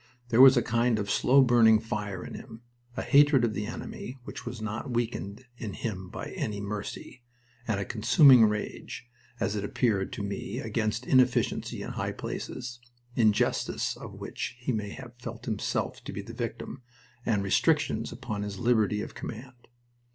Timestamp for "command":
19.13-19.67